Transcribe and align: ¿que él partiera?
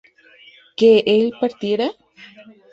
¿que 0.77 0.95
él 1.15 1.25
partiera? 1.39 1.87